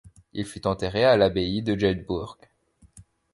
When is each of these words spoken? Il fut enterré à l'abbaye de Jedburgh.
Il 0.33 0.45
fut 0.47 0.65
enterré 0.65 1.03
à 1.05 1.15
l'abbaye 1.15 1.61
de 1.61 1.77
Jedburgh. 1.77 2.39